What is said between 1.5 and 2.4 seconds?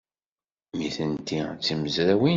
d timezrawin kan.